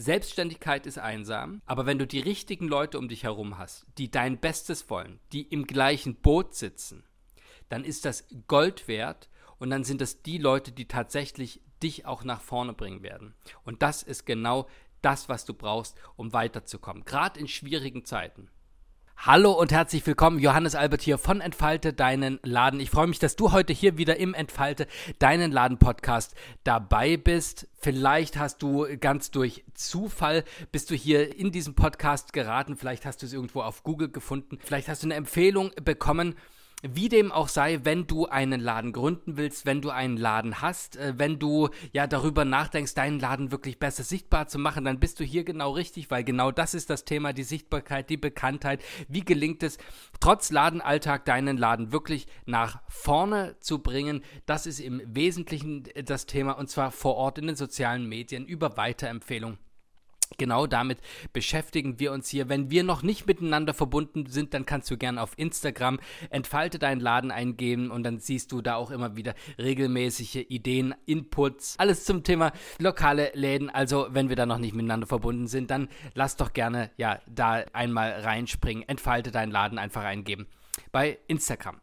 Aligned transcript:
Selbstständigkeit 0.00 0.86
ist 0.86 0.98
einsam, 0.98 1.60
aber 1.66 1.84
wenn 1.84 1.98
du 1.98 2.06
die 2.06 2.20
richtigen 2.20 2.68
Leute 2.68 2.98
um 2.98 3.08
dich 3.08 3.24
herum 3.24 3.58
hast, 3.58 3.86
die 3.98 4.10
dein 4.10 4.38
Bestes 4.38 4.88
wollen, 4.88 5.20
die 5.32 5.42
im 5.42 5.66
gleichen 5.66 6.14
Boot 6.14 6.54
sitzen, 6.54 7.04
dann 7.68 7.84
ist 7.84 8.04
das 8.04 8.26
Gold 8.48 8.88
wert 8.88 9.28
und 9.58 9.70
dann 9.70 9.84
sind 9.84 10.00
das 10.00 10.22
die 10.22 10.38
Leute, 10.38 10.72
die 10.72 10.88
tatsächlich 10.88 11.60
dich 11.82 12.06
auch 12.06 12.24
nach 12.24 12.40
vorne 12.40 12.72
bringen 12.72 13.02
werden. 13.02 13.34
Und 13.62 13.82
das 13.82 14.02
ist 14.02 14.24
genau 14.24 14.68
das, 15.02 15.28
was 15.28 15.44
du 15.44 15.54
brauchst, 15.54 15.96
um 16.16 16.32
weiterzukommen, 16.32 17.04
gerade 17.04 17.38
in 17.38 17.48
schwierigen 17.48 18.04
Zeiten. 18.04 18.50
Hallo 19.22 19.52
und 19.52 19.70
herzlich 19.70 20.06
willkommen, 20.06 20.38
Johannes 20.38 20.74
Albert 20.74 21.02
hier 21.02 21.18
von 21.18 21.42
Entfalte 21.42 21.92
deinen 21.92 22.40
Laden. 22.42 22.80
Ich 22.80 22.88
freue 22.88 23.06
mich, 23.06 23.18
dass 23.18 23.36
du 23.36 23.52
heute 23.52 23.74
hier 23.74 23.98
wieder 23.98 24.16
im 24.16 24.32
Entfalte 24.32 24.86
deinen 25.18 25.52
Laden 25.52 25.76
Podcast 25.76 26.34
dabei 26.64 27.18
bist. 27.18 27.68
Vielleicht 27.74 28.38
hast 28.38 28.62
du 28.62 28.86
ganz 28.98 29.30
durch 29.30 29.62
Zufall 29.74 30.42
bist 30.72 30.90
du 30.90 30.94
hier 30.94 31.36
in 31.36 31.52
diesem 31.52 31.74
Podcast 31.74 32.32
geraten, 32.32 32.78
vielleicht 32.78 33.04
hast 33.04 33.20
du 33.20 33.26
es 33.26 33.34
irgendwo 33.34 33.60
auf 33.60 33.82
Google 33.82 34.08
gefunden, 34.08 34.58
vielleicht 34.58 34.88
hast 34.88 35.02
du 35.02 35.08
eine 35.08 35.16
Empfehlung 35.16 35.70
bekommen 35.84 36.34
wie 36.82 37.08
dem 37.08 37.32
auch 37.32 37.48
sei, 37.48 37.80
wenn 37.84 38.06
du 38.06 38.26
einen 38.26 38.60
Laden 38.60 38.92
gründen 38.92 39.36
willst, 39.36 39.66
wenn 39.66 39.82
du 39.82 39.90
einen 39.90 40.16
Laden 40.16 40.60
hast, 40.60 40.96
äh, 40.96 41.14
wenn 41.16 41.38
du 41.38 41.68
ja 41.92 42.06
darüber 42.06 42.44
nachdenkst, 42.44 42.94
deinen 42.94 43.20
Laden 43.20 43.52
wirklich 43.52 43.78
besser 43.78 44.02
sichtbar 44.02 44.48
zu 44.48 44.58
machen, 44.58 44.84
dann 44.84 45.00
bist 45.00 45.20
du 45.20 45.24
hier 45.24 45.44
genau 45.44 45.72
richtig, 45.72 46.10
weil 46.10 46.24
genau 46.24 46.50
das 46.50 46.74
ist 46.74 46.90
das 46.90 47.04
Thema, 47.04 47.32
die 47.32 47.42
Sichtbarkeit, 47.42 48.10
die 48.10 48.16
Bekanntheit. 48.16 48.82
Wie 49.08 49.24
gelingt 49.24 49.62
es, 49.62 49.78
trotz 50.20 50.50
Ladenalltag 50.50 51.24
deinen 51.24 51.56
Laden 51.56 51.92
wirklich 51.92 52.26
nach 52.46 52.80
vorne 52.88 53.56
zu 53.60 53.80
bringen? 53.80 54.22
Das 54.46 54.66
ist 54.66 54.80
im 54.80 55.02
Wesentlichen 55.04 55.84
das 56.04 56.26
Thema 56.26 56.52
und 56.52 56.68
zwar 56.68 56.90
vor 56.90 57.16
Ort 57.16 57.38
in 57.38 57.46
den 57.46 57.56
sozialen 57.56 58.08
Medien 58.08 58.46
über 58.46 58.76
Weiterempfehlung 58.76 59.58
Genau 60.38 60.66
damit 60.66 60.98
beschäftigen 61.32 61.98
wir 61.98 62.12
uns 62.12 62.28
hier. 62.28 62.48
Wenn 62.48 62.70
wir 62.70 62.84
noch 62.84 63.02
nicht 63.02 63.26
miteinander 63.26 63.74
verbunden 63.74 64.26
sind, 64.26 64.54
dann 64.54 64.64
kannst 64.64 64.90
du 64.90 64.96
gerne 64.96 65.22
auf 65.22 65.32
Instagram 65.36 65.98
entfalte 66.30 66.78
deinen 66.78 67.00
Laden 67.00 67.30
eingeben 67.30 67.90
und 67.90 68.04
dann 68.04 68.20
siehst 68.20 68.52
du 68.52 68.62
da 68.62 68.76
auch 68.76 68.90
immer 68.90 69.16
wieder 69.16 69.34
regelmäßige 69.58 70.46
Ideen, 70.48 70.94
Inputs, 71.06 71.74
alles 71.78 72.04
zum 72.04 72.22
Thema 72.24 72.52
lokale 72.78 73.32
Läden. 73.34 73.70
Also, 73.70 74.06
wenn 74.10 74.28
wir 74.28 74.36
da 74.36 74.46
noch 74.46 74.58
nicht 74.58 74.74
miteinander 74.74 75.06
verbunden 75.06 75.46
sind, 75.46 75.70
dann 75.70 75.88
lass 76.14 76.36
doch 76.36 76.52
gerne 76.52 76.90
ja 76.96 77.20
da 77.26 77.64
einmal 77.72 78.12
reinspringen. 78.12 78.88
Entfalte 78.88 79.30
deinen 79.30 79.50
Laden 79.50 79.78
einfach 79.78 80.04
eingeben 80.04 80.46
bei 80.92 81.18
Instagram. 81.26 81.80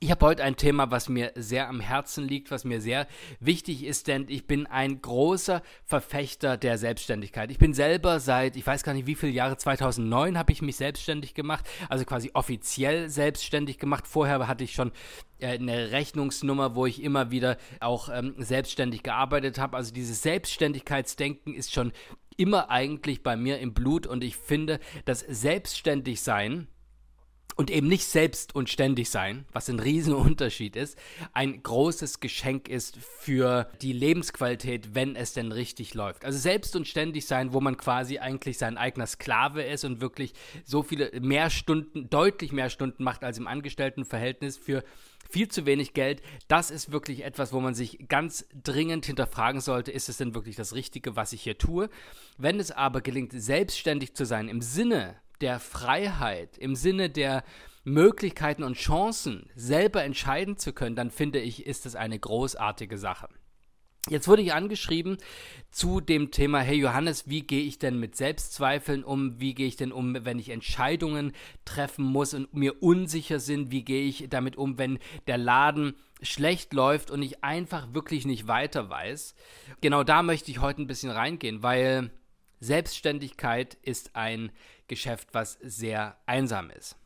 Ich 0.00 0.10
habe 0.10 0.26
heute 0.26 0.42
ein 0.42 0.56
Thema, 0.56 0.90
was 0.90 1.08
mir 1.08 1.32
sehr 1.34 1.68
am 1.68 1.80
Herzen 1.80 2.26
liegt, 2.26 2.50
was 2.50 2.64
mir 2.64 2.80
sehr 2.80 3.06
wichtig 3.40 3.84
ist, 3.84 4.08
denn 4.08 4.26
ich 4.28 4.46
bin 4.46 4.66
ein 4.66 5.00
großer 5.00 5.62
Verfechter 5.84 6.56
der 6.56 6.78
Selbstständigkeit. 6.78 7.50
Ich 7.50 7.58
bin 7.58 7.72
selber 7.72 8.20
seit, 8.20 8.56
ich 8.56 8.66
weiß 8.66 8.82
gar 8.82 8.92
nicht 8.92 9.06
wie 9.06 9.14
viele 9.14 9.32
Jahre, 9.32 9.56
2009 9.56 10.36
habe 10.36 10.52
ich 10.52 10.62
mich 10.62 10.76
selbstständig 10.76 11.34
gemacht, 11.34 11.64
also 11.88 12.04
quasi 12.04 12.30
offiziell 12.34 13.08
selbstständig 13.08 13.78
gemacht. 13.78 14.06
Vorher 14.06 14.46
hatte 14.46 14.64
ich 14.64 14.72
schon 14.72 14.92
äh, 15.38 15.58
eine 15.58 15.92
Rechnungsnummer, 15.92 16.74
wo 16.74 16.86
ich 16.86 17.02
immer 17.02 17.30
wieder 17.30 17.56
auch 17.80 18.08
ähm, 18.12 18.34
selbstständig 18.38 19.04
gearbeitet 19.04 19.58
habe. 19.58 19.76
Also 19.76 19.94
dieses 19.94 20.22
Selbstständigkeitsdenken 20.22 21.54
ist 21.54 21.72
schon 21.72 21.92
immer 22.36 22.68
eigentlich 22.68 23.22
bei 23.22 23.36
mir 23.36 23.58
im 23.58 23.74
Blut 23.74 24.06
und 24.06 24.24
ich 24.24 24.36
finde, 24.36 24.80
dass 25.04 25.20
Selbstständigsein 25.20 26.66
und 27.56 27.70
eben 27.70 27.88
nicht 27.88 28.06
selbst 28.06 28.54
und 28.54 28.68
ständig 28.68 29.10
sein, 29.10 29.44
was 29.52 29.68
ein 29.68 29.78
Riesenunterschied 29.78 30.76
ist, 30.76 30.98
ein 31.32 31.62
großes 31.62 32.20
Geschenk 32.20 32.68
ist 32.68 32.96
für 32.96 33.68
die 33.82 33.92
Lebensqualität, 33.92 34.94
wenn 34.94 35.16
es 35.16 35.32
denn 35.34 35.52
richtig 35.52 35.94
läuft. 35.94 36.24
Also 36.24 36.38
selbst 36.38 36.74
und 36.76 36.88
ständig 36.88 37.26
sein, 37.26 37.52
wo 37.52 37.60
man 37.60 37.76
quasi 37.76 38.18
eigentlich 38.18 38.58
sein 38.58 38.76
eigener 38.76 39.06
Sklave 39.06 39.62
ist 39.62 39.84
und 39.84 40.00
wirklich 40.00 40.34
so 40.64 40.82
viele 40.82 41.10
mehr 41.20 41.50
Stunden, 41.50 42.10
deutlich 42.10 42.52
mehr 42.52 42.70
Stunden 42.70 43.04
macht 43.04 43.22
als 43.22 43.38
im 43.38 43.46
Angestelltenverhältnis 43.46 44.56
für 44.56 44.82
viel 45.30 45.48
zu 45.48 45.66
wenig 45.66 45.94
Geld. 45.94 46.22
Das 46.48 46.70
ist 46.70 46.92
wirklich 46.92 47.24
etwas, 47.24 47.52
wo 47.52 47.60
man 47.60 47.74
sich 47.74 48.06
ganz 48.08 48.46
dringend 48.62 49.06
hinterfragen 49.06 49.60
sollte, 49.60 49.90
ist 49.90 50.08
es 50.08 50.18
denn 50.18 50.34
wirklich 50.34 50.56
das 50.56 50.74
Richtige, 50.74 51.16
was 51.16 51.32
ich 51.32 51.42
hier 51.42 51.58
tue? 51.58 51.88
Wenn 52.36 52.60
es 52.60 52.70
aber 52.70 53.00
gelingt, 53.00 53.32
selbstständig 53.32 54.14
zu 54.14 54.26
sein 54.26 54.48
im 54.48 54.60
Sinne 54.60 55.16
der 55.40 55.60
Freiheit, 55.60 56.58
im 56.58 56.74
Sinne 56.74 57.10
der 57.10 57.44
Möglichkeiten 57.84 58.62
und 58.62 58.76
Chancen, 58.76 59.50
selber 59.54 60.04
entscheiden 60.04 60.56
zu 60.56 60.72
können, 60.72 60.96
dann 60.96 61.10
finde 61.10 61.40
ich, 61.40 61.66
ist 61.66 61.84
das 61.84 61.96
eine 61.96 62.18
großartige 62.18 62.98
Sache. 62.98 63.28
Jetzt 64.10 64.28
wurde 64.28 64.42
ich 64.42 64.52
angeschrieben 64.52 65.16
zu 65.70 66.02
dem 66.02 66.30
Thema, 66.30 66.60
hey 66.60 66.76
Johannes, 66.76 67.26
wie 67.26 67.40
gehe 67.40 67.62
ich 67.62 67.78
denn 67.78 67.98
mit 67.98 68.16
Selbstzweifeln 68.16 69.02
um? 69.02 69.40
Wie 69.40 69.54
gehe 69.54 69.66
ich 69.66 69.76
denn 69.76 69.92
um, 69.92 70.14
wenn 70.26 70.38
ich 70.38 70.50
Entscheidungen 70.50 71.32
treffen 71.64 72.04
muss 72.04 72.34
und 72.34 72.52
mir 72.52 72.82
unsicher 72.82 73.40
sind? 73.40 73.70
Wie 73.70 73.82
gehe 73.82 74.06
ich 74.06 74.26
damit 74.28 74.56
um, 74.56 74.76
wenn 74.76 74.98
der 75.26 75.38
Laden 75.38 75.94
schlecht 76.20 76.74
läuft 76.74 77.10
und 77.10 77.22
ich 77.22 77.44
einfach 77.44 77.94
wirklich 77.94 78.26
nicht 78.26 78.46
weiter 78.46 78.90
weiß? 78.90 79.34
Genau 79.80 80.04
da 80.04 80.22
möchte 80.22 80.50
ich 80.50 80.60
heute 80.60 80.82
ein 80.82 80.86
bisschen 80.86 81.10
reingehen, 81.10 81.62
weil 81.62 82.10
Selbstständigkeit 82.60 83.78
ist 83.82 84.16
ein 84.16 84.52
Geschäft, 84.88 85.28
was 85.32 85.58
sehr 85.62 86.16
einsam 86.26 86.70
ist. 86.70 86.96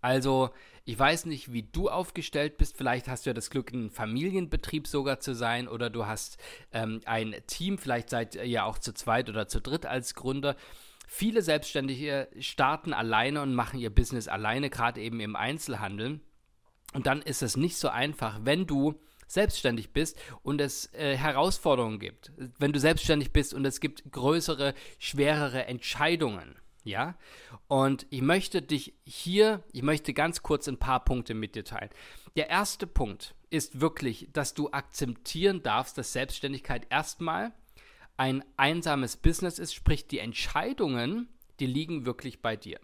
Also, 0.00 0.50
ich 0.84 0.96
weiß 0.96 1.26
nicht, 1.26 1.52
wie 1.52 1.64
du 1.64 1.88
aufgestellt 1.88 2.58
bist. 2.58 2.76
Vielleicht 2.76 3.08
hast 3.08 3.26
du 3.26 3.30
ja 3.30 3.34
das 3.34 3.50
Glück, 3.50 3.72
ein 3.72 3.90
Familienbetrieb 3.90 4.86
sogar 4.86 5.18
zu 5.18 5.34
sein 5.34 5.66
oder 5.66 5.90
du 5.90 6.06
hast 6.06 6.38
ähm, 6.72 7.00
ein 7.06 7.34
Team. 7.48 7.76
Vielleicht 7.76 8.10
seid 8.10 8.36
ihr 8.36 8.46
ja 8.46 8.64
auch 8.64 8.78
zu 8.78 8.94
zweit 8.94 9.28
oder 9.28 9.48
zu 9.48 9.60
dritt 9.60 9.84
als 9.84 10.14
Gründer. 10.14 10.54
Viele 11.08 11.42
Selbstständige 11.42 12.28
starten 12.38 12.92
alleine 12.92 13.42
und 13.42 13.54
machen 13.54 13.80
ihr 13.80 13.90
Business 13.90 14.28
alleine, 14.28 14.70
gerade 14.70 15.00
eben 15.00 15.18
im 15.18 15.34
Einzelhandel. 15.34 16.20
Und 16.94 17.06
dann 17.06 17.20
ist 17.20 17.42
es 17.42 17.56
nicht 17.56 17.76
so 17.76 17.88
einfach, 17.88 18.40
wenn 18.44 18.66
du 18.66 18.94
selbstständig 19.26 19.92
bist 19.92 20.18
und 20.42 20.60
es 20.60 20.92
äh, 20.94 21.16
Herausforderungen 21.16 21.98
gibt. 21.98 22.32
Wenn 22.58 22.72
du 22.72 22.78
selbstständig 22.78 23.32
bist 23.32 23.54
und 23.54 23.64
es 23.64 23.80
gibt 23.80 24.12
größere, 24.12 24.72
schwerere 24.98 25.66
Entscheidungen 25.66 26.56
ja? 26.86 27.16
Und 27.68 28.06
ich 28.10 28.22
möchte 28.22 28.62
dich 28.62 28.94
hier, 29.04 29.62
ich 29.72 29.82
möchte 29.82 30.14
ganz 30.14 30.42
kurz 30.42 30.68
ein 30.68 30.78
paar 30.78 31.04
Punkte 31.04 31.34
mit 31.34 31.54
dir 31.54 31.64
teilen. 31.64 31.90
Der 32.36 32.48
erste 32.48 32.86
Punkt 32.86 33.34
ist 33.50 33.80
wirklich, 33.80 34.28
dass 34.32 34.54
du 34.54 34.70
akzeptieren 34.70 35.62
darfst, 35.62 35.98
dass 35.98 36.12
Selbstständigkeit 36.12 36.86
erstmal 36.90 37.52
ein 38.16 38.44
einsames 38.56 39.16
Business 39.16 39.58
ist, 39.58 39.74
sprich 39.74 40.06
die 40.06 40.18
Entscheidungen, 40.18 41.28
die 41.60 41.66
liegen 41.66 42.06
wirklich 42.06 42.40
bei 42.40 42.56
dir. 42.56 42.80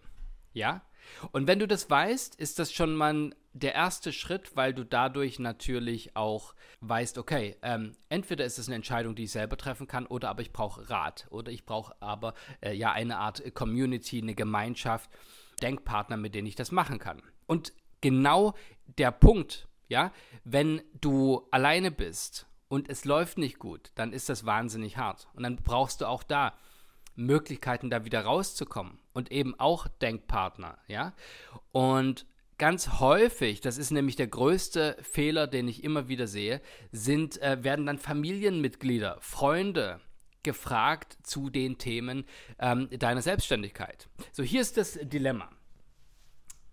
Ja? 0.53 0.83
Und 1.31 1.47
wenn 1.47 1.59
du 1.59 1.67
das 1.67 1.89
weißt, 1.89 2.35
ist 2.35 2.59
das 2.59 2.71
schon 2.71 2.95
mal 2.95 3.35
der 3.53 3.75
erste 3.75 4.11
Schritt, 4.11 4.55
weil 4.55 4.73
du 4.73 4.83
dadurch 4.83 5.39
natürlich 5.39 6.15
auch 6.15 6.55
weißt, 6.81 7.17
okay, 7.17 7.55
ähm, 7.61 7.95
entweder 8.09 8.45
ist 8.45 8.57
es 8.57 8.67
eine 8.67 8.75
Entscheidung, 8.75 9.15
die 9.15 9.23
ich 9.23 9.31
selber 9.31 9.57
treffen 9.57 9.87
kann, 9.87 10.05
oder 10.07 10.29
aber 10.29 10.41
ich 10.41 10.51
brauche 10.51 10.89
Rat, 10.89 11.27
oder 11.29 11.51
ich 11.51 11.65
brauche 11.65 11.95
aber 12.01 12.33
äh, 12.61 12.73
ja 12.73 12.91
eine 12.91 13.17
Art 13.17 13.53
Community, 13.53 14.21
eine 14.21 14.35
Gemeinschaft, 14.35 15.09
Denkpartner, 15.61 16.17
mit 16.17 16.35
denen 16.35 16.47
ich 16.47 16.55
das 16.55 16.71
machen 16.71 16.99
kann. 16.99 17.21
Und 17.45 17.73
genau 18.01 18.55
der 18.97 19.11
Punkt, 19.11 19.67
ja, 19.87 20.11
wenn 20.43 20.81
du 20.99 21.47
alleine 21.51 21.91
bist 21.91 22.47
und 22.67 22.89
es 22.89 23.05
läuft 23.05 23.37
nicht 23.37 23.59
gut, 23.59 23.91
dann 23.95 24.13
ist 24.13 24.29
das 24.29 24.45
wahnsinnig 24.45 24.97
hart. 24.97 25.29
Und 25.33 25.43
dann 25.43 25.57
brauchst 25.57 26.01
du 26.01 26.07
auch 26.07 26.23
da 26.23 26.53
Möglichkeiten, 27.15 27.91
da 27.91 28.03
wieder 28.03 28.21
rauszukommen 28.25 28.97
und 29.13 29.31
eben 29.31 29.57
auch 29.59 29.87
Denkpartner, 29.87 30.79
ja. 30.87 31.13
Und 31.71 32.25
ganz 32.63 33.01
häufig, 33.01 33.59
das 33.59 33.77
ist 33.77 33.91
nämlich 33.91 34.15
der 34.15 34.27
größte 34.27 34.95
Fehler, 35.01 35.47
den 35.47 35.67
ich 35.67 35.83
immer 35.83 36.07
wieder 36.07 36.27
sehe, 36.27 36.61
sind, 36.93 37.41
äh, 37.41 37.61
werden 37.61 37.85
dann 37.85 37.97
Familienmitglieder, 37.97 39.17
Freunde 39.19 39.99
gefragt 40.43 41.17
zu 41.23 41.49
den 41.49 41.77
Themen 41.77 42.23
ähm, 42.59 42.87
deiner 42.89 43.21
Selbstständigkeit. 43.21 44.07
So, 44.31 44.43
hier 44.43 44.61
ist 44.61 44.77
das 44.77 44.97
Dilemma. 45.01 45.49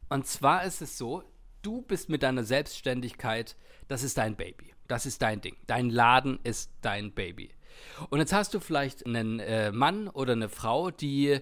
Und 0.09 0.29
zwar 0.29 0.63
ist 0.63 0.81
es 0.81 0.97
so, 0.97 1.25
du 1.61 1.83
bist 1.83 2.09
mit 2.09 2.23
deiner 2.23 2.45
Selbstständigkeit, 2.45 3.57
das 3.89 4.05
ist 4.05 4.17
dein 4.17 4.37
Baby, 4.37 4.73
das 4.87 5.07
ist 5.07 5.23
dein 5.23 5.41
Ding. 5.41 5.57
Dein 5.67 5.91
Laden 5.91 6.39
ist 6.45 6.71
dein 6.83 7.15
Baby. 7.15 7.51
Und 8.11 8.21
jetzt 8.21 8.33
hast 8.33 8.55
du 8.55 8.61
vielleicht 8.61 9.07
einen 9.07 9.41
äh, 9.41 9.73
Mann 9.73 10.07
oder 10.07 10.35
eine 10.35 10.51
Frau, 10.51 10.93
die 10.93 11.41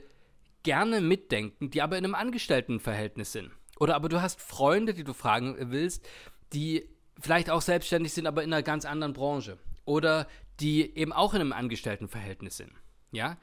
gerne 0.62 1.02
mitdenken, 1.02 1.68
die 1.68 1.82
aber 1.82 1.98
in 1.98 2.06
einem 2.06 2.14
Angestelltenverhältnis 2.14 3.32
sind. 3.32 3.50
Oder 3.78 3.94
aber 3.94 4.08
du 4.08 4.20
hast 4.20 4.40
Freunde, 4.40 4.94
die 4.94 5.04
du 5.04 5.12
fragen 5.12 5.56
willst, 5.70 6.06
die 6.52 6.88
vielleicht 7.20 7.50
auch 7.50 7.62
selbstständig 7.62 8.12
sind, 8.12 8.26
aber 8.26 8.42
in 8.42 8.52
einer 8.52 8.62
ganz 8.62 8.84
anderen 8.84 9.12
Branche. 9.12 9.58
Oder 9.84 10.26
die 10.60 10.96
eben 10.96 11.12
auch 11.12 11.34
in 11.34 11.40
einem 11.40 11.52
Angestelltenverhältnis 11.52 12.56
sind. 12.56 12.72
Ja? 13.12 13.38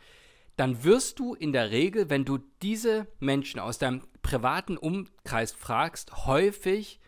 Dann 0.57 0.83
wirst 0.83 1.19
du 1.19 1.33
in 1.33 1.53
der 1.53 1.71
Regel, 1.71 2.09
wenn 2.09 2.25
du 2.25 2.39
diese 2.61 3.07
Menschen 3.19 3.59
aus 3.59 3.77
deinem 3.77 4.01
privaten 4.21 4.77
Umkreis 4.77 5.51
fragst, 5.51 6.25
häufig 6.25 6.99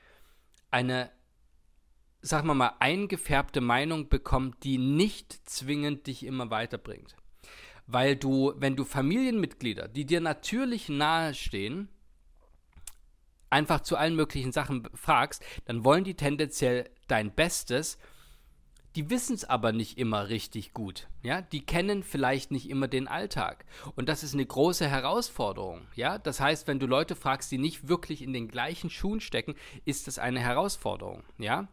eine, 0.72 1.10
sagen 2.22 2.48
wir 2.48 2.54
mal, 2.56 2.74
eingefärbte 2.80 3.62
Meinung 3.62 4.10
bekommen, 4.10 4.56
die 4.64 4.78
nicht 4.78 5.50
zwingend 5.50 6.08
dich 6.08 6.26
immer 6.26 6.50
weiterbringt. 6.50 7.16
weil 7.88 8.18
du, 8.18 8.54
wenn 8.58 8.76
du 8.76 8.84
Familienmitglieder, 8.84 9.88
die 9.88 10.06
dir 10.06 10.20
natürlich 10.20 10.90
nahestehen, 10.90 11.88
einfach 13.50 13.82
zu 13.82 13.98
allen 13.98 14.16
möglichen 14.16 14.52
Sachen 14.52 14.88
fragst, 14.94 15.44
dann 15.66 15.84
wollen 15.84 16.04
die 16.04 16.16
tendenziell 16.16 16.90
dein 17.08 17.34
Bestes. 17.34 17.98
Die 18.96 19.10
wissen 19.10 19.36
es 19.36 19.46
aber 19.46 19.74
nicht 19.74 19.98
immer 20.00 20.30
richtig 20.30 20.74
gut. 20.74 21.08
Ja, 21.22 21.42
die 21.42 21.64
kennen 21.66 22.04
vielleicht 22.04 22.50
nicht 22.50 22.70
immer 22.70 22.88
den 22.88 23.08
Alltag. 23.08 23.66
Und 23.96 24.10
das 24.10 24.24
ist 24.24 24.34
eine 24.34 24.46
große 24.46 24.88
Herausforderung. 24.88 25.88
Ja, 25.96 26.18
das 26.18 26.40
heißt, 26.40 26.68
wenn 26.68 26.80
du 26.80 26.88
Leute 26.88 27.16
fragst, 27.16 27.52
die 27.52 27.60
nicht 27.60 27.88
wirklich 27.88 28.22
in 28.24 28.34
den 28.34 28.48
gleichen 28.48 28.90
Schuhen 28.90 29.22
stecken, 29.22 29.56
ist 29.86 30.08
das 30.08 30.18
eine 30.18 30.40
Herausforderung. 30.40 31.24
Ja, 31.38 31.68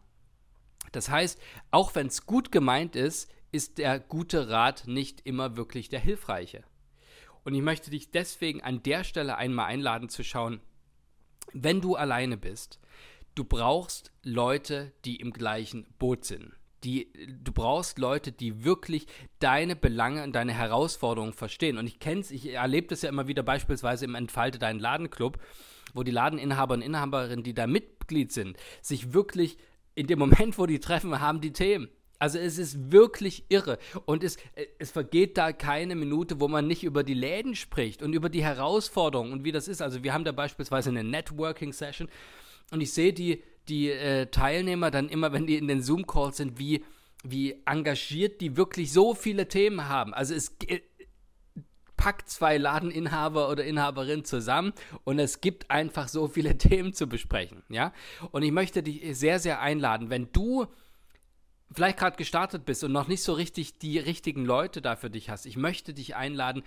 das 0.93 1.09
heißt, 1.09 1.41
auch 1.71 1.95
wenn 1.95 2.09
es 2.09 2.27
gut 2.27 2.53
gemeint 2.53 2.95
ist, 2.95 3.31
ist 3.53 3.79
der 3.79 4.01
gute 4.01 4.49
Rat 4.51 4.87
nicht 4.87 5.23
immer 5.25 5.57
wirklich 5.57 5.89
der 5.89 6.01
hilfreiche. 6.01 6.65
Und 7.45 7.55
ich 7.55 7.63
möchte 7.63 7.91
dich 7.91 8.11
deswegen 8.11 8.63
an 8.63 8.83
der 8.83 9.05
Stelle 9.05 9.37
einmal 9.37 9.67
einladen 9.67 10.09
zu 10.09 10.25
schauen, 10.25 10.61
wenn 11.53 11.81
du 11.81 11.97
alleine 11.97 12.37
bist, 12.37 12.81
du 13.35 13.45
brauchst 13.45 14.13
Leute, 14.23 14.93
die 15.05 15.17
im 15.17 15.33
gleichen 15.33 15.87
Boot 15.99 16.25
sind. 16.25 16.53
Die, 16.85 17.11
du 17.43 17.51
brauchst 17.51 17.99
Leute, 17.99 18.31
die 18.31 18.65
wirklich 18.65 19.07
deine 19.39 19.75
Belange 19.75 20.23
und 20.23 20.35
deine 20.35 20.53
Herausforderungen 20.53 21.33
verstehen. 21.33 21.79
Und 21.79 21.87
ich 21.87 21.99
kenne 21.99 22.21
es, 22.21 22.31
ich 22.31 22.53
erlebe 22.53 22.89
das 22.89 23.03
ja 23.03 23.09
immer 23.09 23.27
wieder 23.27 23.43
beispielsweise 23.43 24.05
im 24.05 24.15
Entfalte 24.15 24.59
deinen 24.59 24.81
Ladenclub, 24.81 25.39
wo 25.95 26.03
die 26.03 26.11
Ladeninhaber 26.11 26.75
und 26.75 26.83
Inhaberinnen, 26.83 27.43
die 27.43 27.55
da 27.55 27.67
Mitglied 27.67 28.33
sind, 28.33 28.59
sich 28.83 29.15
wirklich 29.15 29.57
in 29.95 30.09
dem 30.09 30.19
Moment, 30.19 30.59
wo 30.59 30.67
die 30.67 30.81
treffen, 30.81 31.21
haben 31.21 31.41
die 31.41 31.53
Themen. 31.53 31.89
Also 32.19 32.39
es 32.39 32.59
ist 32.59 32.93
wirklich 32.93 33.45
irre. 33.49 33.79
Und 34.07 34.25
es, 34.25 34.37
es 34.79 34.91
vergeht 34.91 35.37
da 35.37 35.53
keine 35.53 35.95
Minute, 35.95 36.41
wo 36.41 36.49
man 36.49 36.67
nicht 36.67 36.85
über 36.85 37.03
die 37.03 37.15
Läden 37.15 37.55
spricht 37.55 38.03
und 38.03 38.13
über 38.13 38.29
die 38.29 38.43
Herausforderungen 38.43 39.33
und 39.33 39.45
wie 39.45 39.53
das 39.53 39.69
ist. 39.69 39.83
Also 39.83 40.03
wir 40.03 40.13
haben 40.13 40.25
da 40.25 40.33
beispielsweise 40.33 40.91
eine 40.91 41.05
Networking-Session 41.05 42.09
und 42.71 42.81
ich 42.81 42.93
sehe 42.93 43.13
die, 43.13 43.43
die 43.69 43.91
äh, 43.91 44.27
Teilnehmer 44.27 44.91
dann 44.91 45.09
immer, 45.09 45.33
wenn 45.33 45.47
die 45.47 45.57
in 45.57 45.69
den 45.69 45.83
Zoom-Calls 45.83 46.37
sind, 46.37 46.59
wie, 46.59 46.85
wie 47.23 47.63
engagiert 47.67 48.41
die 48.41 48.57
wirklich 48.57 48.93
so 48.93 49.15
viele 49.15 49.49
Themen 49.49 49.89
haben. 49.89 50.15
Also 50.15 50.35
es 50.35 50.57
äh, 50.67 50.81
packt 51.97 52.29
zwei 52.29 52.59
Ladeninhaber 52.59 53.49
oder 53.49 53.65
Inhaberinnen 53.65 54.25
zusammen 54.25 54.73
und 55.05 55.19
es 55.19 55.41
gibt 55.41 55.71
einfach 55.71 56.09
so 56.09 56.29
viele 56.29 56.59
Themen 56.59 56.93
zu 56.93 57.07
besprechen, 57.07 57.63
ja? 57.69 57.93
Und 58.31 58.43
ich 58.43 58.53
möchte 58.53 58.83
dich 58.83 59.17
sehr, 59.17 59.39
sehr 59.39 59.61
einladen, 59.61 60.11
wenn 60.11 60.31
du 60.33 60.67
vielleicht 61.73 61.99
gerade 61.99 62.17
gestartet 62.17 62.65
bist 62.65 62.85
und 62.85 62.93
noch 62.93 63.09
nicht 63.09 63.23
so 63.23 63.33
richtig 63.33 63.79
die 63.79 63.99
richtigen 63.99 64.45
Leute 64.45 64.83
da 64.83 64.97
für 64.97 65.11
dich 65.11 65.31
hast. 65.31 65.47
Ich 65.47 65.57
möchte 65.57 65.95
dich 65.95 66.17
einladen, 66.17 66.63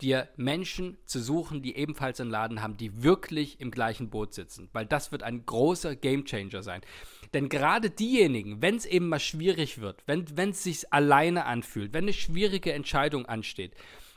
dir 0.00 0.28
Menschen 0.36 0.98
zu 1.04 1.20
suchen, 1.20 1.62
die 1.62 1.76
ebenfalls 1.76 2.20
einen 2.20 2.30
Laden 2.30 2.60
haben, 2.60 2.76
die 2.76 3.02
wirklich 3.02 3.60
im 3.60 3.70
gleichen 3.70 4.10
Boot 4.10 4.34
sitzen, 4.34 4.68
weil 4.72 4.84
das 4.84 5.12
wird 5.12 5.22
ein 5.22 5.46
großer 5.46 5.96
Gamechanger 5.96 6.62
sein. 6.62 6.82
Denn 7.34 7.48
gerade 7.48 7.88
diejenigen, 7.88 8.60
wenn 8.60 8.76
es 8.76 8.84
eben 8.84 9.08
mal 9.08 9.20
schwierig 9.20 9.80
wird, 9.80 10.02
wenn 10.06 10.50
es 10.50 10.62
sich 10.62 10.92
alleine 10.92 11.46
anfühlt, 11.46 11.92
wenn 11.92 12.04
eine 12.04 12.12
schwierige 12.12 12.72
Entscheidung 12.72 13.26
ansteht, 13.26 13.74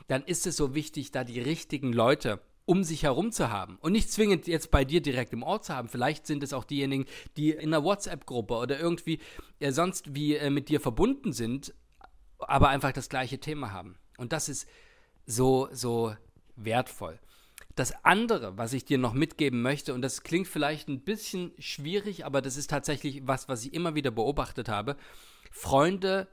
dann 0.08 0.24
ist 0.24 0.46
es 0.46 0.56
so 0.56 0.74
wichtig, 0.74 1.12
da 1.12 1.24
die 1.24 1.40
richtigen 1.40 1.92
Leute 1.92 2.40
um 2.66 2.84
sich 2.84 3.04
herum 3.04 3.32
zu 3.32 3.50
haben. 3.50 3.78
Und 3.80 3.92
nicht 3.92 4.12
zwingend 4.12 4.46
jetzt 4.46 4.70
bei 4.70 4.84
dir 4.84 5.00
direkt 5.00 5.32
im 5.32 5.42
Ort 5.42 5.64
zu 5.64 5.74
haben. 5.74 5.88
Vielleicht 5.88 6.26
sind 6.26 6.42
es 6.42 6.52
auch 6.52 6.64
diejenigen, 6.64 7.06
die 7.36 7.52
in 7.52 7.72
einer 7.72 7.84
WhatsApp-Gruppe 7.84 8.54
oder 8.54 8.78
irgendwie 8.78 9.20
äh, 9.60 9.72
sonst 9.72 10.14
wie 10.14 10.36
äh, 10.36 10.50
mit 10.50 10.68
dir 10.68 10.80
verbunden 10.80 11.32
sind, 11.32 11.72
aber 12.38 12.68
einfach 12.68 12.92
das 12.92 13.08
gleiche 13.08 13.38
Thema 13.38 13.72
haben. 13.72 13.96
Und 14.18 14.32
das 14.32 14.48
ist 14.48 14.68
so, 15.24 15.68
so 15.72 16.14
wertvoll. 16.56 17.18
Das 17.76 18.04
andere, 18.04 18.56
was 18.56 18.72
ich 18.72 18.84
dir 18.84 18.98
noch 18.98 19.12
mitgeben 19.12 19.62
möchte, 19.62 19.94
und 19.94 20.02
das 20.02 20.22
klingt 20.22 20.48
vielleicht 20.48 20.88
ein 20.88 21.00
bisschen 21.02 21.52
schwierig, 21.58 22.24
aber 22.24 22.42
das 22.42 22.56
ist 22.56 22.70
tatsächlich 22.70 23.26
was, 23.26 23.48
was 23.48 23.64
ich 23.64 23.74
immer 23.74 23.94
wieder 23.94 24.10
beobachtet 24.10 24.68
habe. 24.68 24.96
Freunde, 25.50 26.26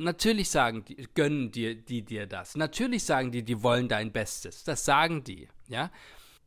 natürlich 0.00 0.50
sagen 0.50 0.84
die, 0.84 1.08
gönnen 1.14 1.50
dir, 1.50 1.74
die 1.74 2.02
dir 2.02 2.26
das. 2.26 2.56
Natürlich 2.56 3.04
sagen 3.04 3.30
die, 3.32 3.42
die 3.42 3.62
wollen 3.62 3.88
dein 3.88 4.12
Bestes. 4.12 4.64
Das 4.64 4.84
sagen 4.84 5.24
die, 5.24 5.48
ja. 5.68 5.90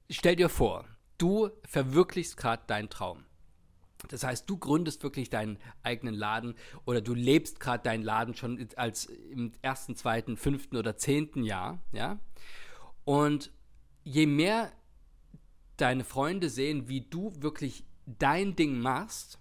Stell 0.09 0.35
dir 0.35 0.50
vor, 0.50 0.85
du 1.17 1.50
verwirklichst 1.63 2.38
gerade 2.38 2.63
deinen 2.67 2.89
Traum. 2.89 3.25
Das 4.09 4.23
heißt, 4.23 4.50
du 4.50 4.57
gründest 4.57 5.03
wirklich 5.03 5.29
deinen 5.29 5.57
eigenen 5.81 6.13
Laden 6.13 6.55
oder 6.85 7.01
du 7.01 7.13
lebst 7.13 7.59
gerade 7.59 7.83
deinen 7.83 8.03
Laden 8.03 8.35
schon 8.35 8.67
als 8.75 9.05
im 9.05 9.53
ersten, 9.61 9.95
zweiten, 9.95 10.35
fünften 10.35 10.75
oder 10.75 10.97
zehnten 10.97 11.44
Jahr, 11.44 11.79
ja. 11.94 12.19
Und 13.05 13.51
je 14.03 14.25
mehr 14.25 14.71
deine 15.77 16.03
Freunde 16.03 16.50
sehen, 16.50 16.89
wie 16.89 17.01
du 17.01 17.33
wirklich 17.39 17.85
dein 18.05 18.55
Ding 18.55 18.79
machst, 18.79 19.39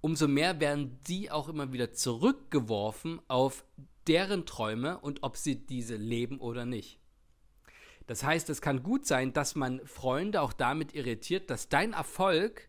umso 0.00 0.28
mehr 0.28 0.60
werden 0.60 0.98
sie 1.06 1.30
auch 1.30 1.48
immer 1.48 1.72
wieder 1.72 1.92
zurückgeworfen 1.92 3.20
auf 3.28 3.64
deren 4.06 4.46
Träume 4.46 4.98
und 4.98 5.22
ob 5.22 5.36
sie 5.36 5.66
diese 5.66 5.96
leben 5.96 6.40
oder 6.40 6.64
nicht. 6.64 6.98
Das 8.06 8.24
heißt, 8.24 8.50
es 8.50 8.60
kann 8.60 8.82
gut 8.82 9.06
sein, 9.06 9.32
dass 9.32 9.54
man 9.54 9.86
Freunde 9.86 10.40
auch 10.42 10.52
damit 10.52 10.94
irritiert, 10.94 11.48
dass 11.48 11.68
dein 11.68 11.92
Erfolg 11.92 12.68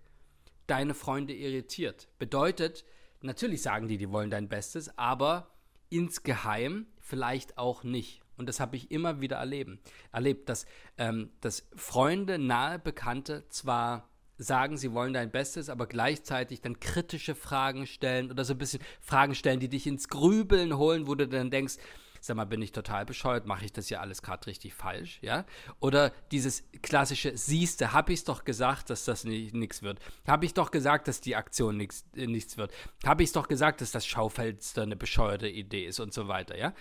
deine 0.67 0.93
Freunde 0.93 1.33
irritiert. 1.33 2.09
Bedeutet, 2.19 2.85
natürlich 3.21 3.61
sagen 3.63 3.87
die, 3.87 3.97
die 3.97 4.11
wollen 4.11 4.29
dein 4.29 4.49
Bestes, 4.49 4.95
aber 4.97 5.51
insgeheim 5.89 6.85
vielleicht 6.99 7.57
auch 7.57 7.83
nicht. 7.83 8.21
Und 8.37 8.47
das 8.47 8.59
habe 8.59 8.75
ich 8.75 8.91
immer 8.91 9.19
wieder 9.19 9.37
erleben, 9.37 9.79
erlebt, 10.11 10.47
dass, 10.47 10.65
ähm, 10.97 11.31
dass 11.41 11.67
Freunde, 11.75 12.37
nahe 12.37 12.79
Bekannte 12.79 13.45
zwar 13.49 14.10
sagen, 14.41 14.77
sie 14.77 14.91
wollen 14.93 15.13
dein 15.13 15.31
Bestes, 15.31 15.69
aber 15.69 15.85
gleichzeitig 15.87 16.61
dann 16.61 16.79
kritische 16.79 17.35
Fragen 17.35 17.85
stellen 17.85 18.31
oder 18.31 18.43
so 18.43 18.53
ein 18.53 18.57
bisschen 18.57 18.81
Fragen 18.99 19.35
stellen, 19.35 19.59
die 19.59 19.69
dich 19.69 19.87
ins 19.87 20.07
Grübeln 20.07 20.77
holen, 20.77 21.07
wo 21.07 21.15
du 21.15 21.27
dann 21.27 21.51
denkst, 21.51 21.75
sag 22.21 22.37
mal, 22.37 22.45
bin 22.45 22.61
ich 22.61 22.71
total 22.71 23.05
bescheuert, 23.05 23.45
mache 23.45 23.65
ich 23.65 23.73
das 23.73 23.89
ja 23.89 23.99
alles 23.99 24.21
gerade 24.21 24.45
richtig 24.47 24.73
falsch, 24.73 25.19
ja? 25.21 25.45
Oder 25.79 26.11
dieses 26.31 26.63
klassische, 26.81 27.35
siehste, 27.35 27.93
habe 27.93 28.13
ich 28.13 28.23
doch 28.23 28.43
gesagt, 28.43 28.89
dass 28.89 29.05
das 29.05 29.23
nichts 29.23 29.81
wird. 29.81 29.99
Habe 30.27 30.45
ich 30.45 30.53
doch 30.53 30.71
gesagt, 30.71 31.07
dass 31.07 31.21
die 31.21 31.35
Aktion 31.35 31.79
äh, 31.79 32.27
nichts 32.27 32.57
wird. 32.57 32.71
Habe 33.05 33.23
ich 33.23 33.31
doch 33.31 33.47
gesagt, 33.47 33.81
dass 33.81 33.91
das 33.91 34.05
Schaufenster 34.05 34.83
eine 34.83 34.95
bescheuerte 34.95 35.47
Idee 35.47 35.85
ist 35.85 35.99
und 35.99 36.13
so 36.13 36.27
weiter, 36.27 36.57
ja? 36.57 36.73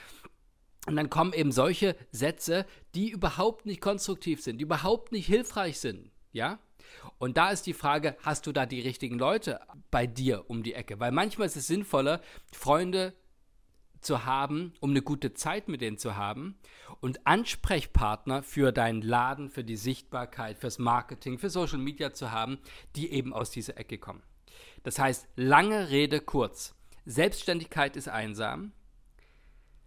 Und 0.86 0.96
dann 0.96 1.10
kommen 1.10 1.34
eben 1.34 1.52
solche 1.52 1.94
Sätze, 2.10 2.66
die 2.94 3.10
überhaupt 3.10 3.66
nicht 3.66 3.80
konstruktiv 3.80 4.42
sind, 4.42 4.58
die 4.58 4.64
überhaupt 4.64 5.12
nicht 5.12 5.26
hilfreich 5.26 5.78
sind, 5.78 6.10
ja? 6.32 6.58
Und 7.18 7.36
da 7.36 7.50
ist 7.50 7.66
die 7.66 7.74
Frage, 7.74 8.16
hast 8.22 8.46
du 8.46 8.52
da 8.52 8.66
die 8.66 8.80
richtigen 8.80 9.18
Leute 9.18 9.60
bei 9.90 10.06
dir 10.06 10.48
um 10.48 10.62
die 10.62 10.74
Ecke? 10.74 11.00
Weil 11.00 11.12
manchmal 11.12 11.46
ist 11.46 11.56
es 11.56 11.66
sinnvoller, 11.66 12.20
Freunde 12.52 13.14
zu 14.00 14.24
haben, 14.24 14.72
um 14.80 14.90
eine 14.90 15.02
gute 15.02 15.34
Zeit 15.34 15.68
mit 15.68 15.80
denen 15.80 15.98
zu 15.98 16.16
haben 16.16 16.58
und 17.00 17.26
Ansprechpartner 17.26 18.42
für 18.42 18.72
deinen 18.72 19.02
Laden, 19.02 19.50
für 19.50 19.64
die 19.64 19.76
Sichtbarkeit, 19.76 20.58
fürs 20.58 20.78
Marketing, 20.78 21.38
für 21.38 21.50
Social 21.50 21.78
Media 21.78 22.12
zu 22.12 22.30
haben, 22.30 22.58
die 22.96 23.12
eben 23.12 23.32
aus 23.32 23.50
dieser 23.50 23.76
Ecke 23.76 23.98
kommen. 23.98 24.22
Das 24.82 24.98
heißt, 24.98 25.28
lange 25.36 25.90
Rede 25.90 26.20
kurz. 26.20 26.74
Selbstständigkeit 27.04 27.96
ist 27.96 28.08
einsam, 28.08 28.72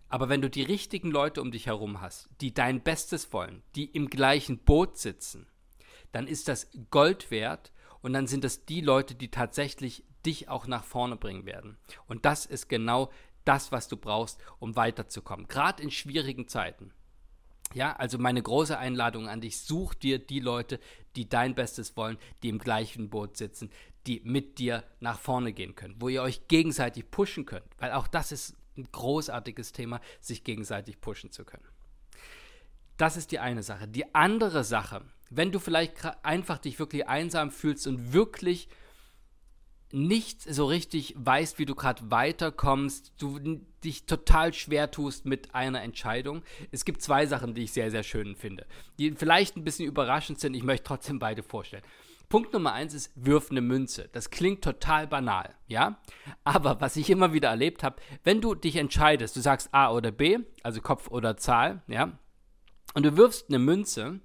aber 0.09 0.29
wenn 0.29 0.41
du 0.41 0.49
die 0.49 0.63
richtigen 0.63 1.09
Leute 1.09 1.41
um 1.41 1.51
dich 1.51 1.65
herum 1.65 2.01
hast, 2.01 2.29
die 2.39 2.53
dein 2.53 2.83
Bestes 2.83 3.33
wollen, 3.33 3.63
die 3.75 3.85
im 3.85 4.09
gleichen 4.09 4.59
Boot 4.59 4.97
sitzen, 4.97 5.47
dann 6.13 6.27
ist 6.27 6.47
das 6.47 6.69
Gold 6.89 7.29
wert 7.29 7.73
und 8.01 8.13
dann 8.13 8.27
sind 8.27 8.45
das 8.45 8.65
die 8.65 8.79
Leute, 8.79 9.15
die 9.15 9.29
tatsächlich 9.29 10.05
dich 10.25 10.47
auch 10.47 10.67
nach 10.67 10.85
vorne 10.85 11.17
bringen 11.17 11.45
werden. 11.45 11.77
Und 12.07 12.23
das 12.23 12.45
ist 12.45 12.69
genau 12.69 13.11
das, 13.43 13.73
was 13.73 13.89
du 13.89 13.97
brauchst, 13.97 14.39
um 14.59 14.77
weiterzukommen, 14.77 15.49
gerade 15.49 15.83
in 15.83 15.91
schwierigen 15.91 16.47
Zeiten. 16.47 16.93
Ja, 17.73 17.95
also 17.95 18.19
meine 18.19 18.41
große 18.41 18.77
Einladung 18.77 19.27
an 19.27 19.41
dich, 19.41 19.59
such 19.59 19.95
dir 19.95 20.19
die 20.19 20.39
Leute, 20.39 20.79
die 21.15 21.27
dein 21.27 21.55
Bestes 21.55 21.97
wollen, 21.97 22.17
die 22.43 22.49
im 22.49 22.59
gleichen 22.59 23.09
Boot 23.09 23.35
sitzen, 23.35 23.71
die 24.05 24.21
mit 24.23 24.59
dir 24.59 24.83
nach 24.99 25.19
vorne 25.19 25.53
gehen 25.53 25.75
können, 25.75 25.95
wo 25.99 26.07
ihr 26.07 26.21
euch 26.21 26.47
gegenseitig 26.47 27.09
pushen 27.09 27.45
könnt, 27.45 27.65
weil 27.79 27.91
auch 27.93 28.07
das 28.07 28.31
ist 28.31 28.55
ein 28.77 28.87
großartiges 28.91 29.71
Thema, 29.71 30.01
sich 30.21 30.43
gegenseitig 30.43 31.01
pushen 31.01 31.31
zu 31.31 31.45
können. 31.45 31.65
Das 32.97 33.17
ist 33.17 33.31
die 33.31 33.39
eine 33.39 33.63
Sache. 33.63 33.87
Die 33.87 34.13
andere 34.13 34.63
Sache, 34.63 35.03
wenn 35.29 35.51
du 35.51 35.59
vielleicht 35.59 35.95
einfach 36.23 36.57
dich 36.57 36.79
wirklich 36.79 37.07
einsam 37.07 37.51
fühlst 37.51 37.87
und 37.87 38.13
wirklich 38.13 38.67
nicht 39.93 40.41
so 40.41 40.65
richtig 40.65 41.13
weißt, 41.17 41.59
wie 41.59 41.65
du 41.65 41.75
gerade 41.75 42.09
weiterkommst, 42.09 43.13
du 43.19 43.61
dich 43.83 44.05
total 44.07 44.51
schwer 44.53 44.89
tust 44.89 45.25
mit 45.25 45.53
einer 45.53 45.83
Entscheidung. 45.83 46.41
Es 46.71 46.83
gibt 46.83 47.03
zwei 47.03 47.27
Sachen, 47.27 47.53
die 47.53 47.63
ich 47.63 47.73
sehr, 47.73 47.91
sehr 47.91 48.01
schön 48.01 48.35
finde, 48.35 48.65
die 48.97 49.11
vielleicht 49.11 49.55
ein 49.55 49.63
bisschen 49.63 49.85
überraschend 49.85 50.39
sind. 50.39 50.55
Ich 50.55 50.63
möchte 50.63 50.85
trotzdem 50.85 51.19
beide 51.19 51.43
vorstellen. 51.43 51.83
Punkt 52.27 52.51
Nummer 52.53 52.73
eins 52.73 52.95
ist, 52.95 53.11
wirf 53.13 53.51
eine 53.51 53.61
Münze. 53.61 54.09
Das 54.11 54.31
klingt 54.31 54.63
total 54.63 55.05
banal, 55.05 55.53
ja? 55.67 55.99
Aber 56.43 56.81
was 56.81 56.95
ich 56.95 57.11
immer 57.11 57.31
wieder 57.31 57.49
erlebt 57.49 57.83
habe, 57.83 57.97
wenn 58.23 58.41
du 58.41 58.55
dich 58.55 58.77
entscheidest, 58.77 59.35
du 59.35 59.41
sagst 59.41 59.69
A 59.71 59.91
oder 59.91 60.11
B, 60.11 60.39
also 60.63 60.81
Kopf 60.81 61.09
oder 61.09 61.37
Zahl, 61.37 61.83
ja? 61.85 62.17
Und 62.95 63.05
du 63.05 63.15
wirfst 63.15 63.49
eine 63.49 63.59
Münze, 63.59 64.19